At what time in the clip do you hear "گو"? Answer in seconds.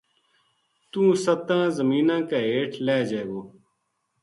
3.31-3.43